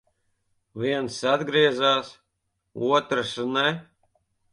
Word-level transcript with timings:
Viens 0.83 1.17
atgriezās, 1.31 2.09
otrs 3.01 3.35
ne. 3.51 3.67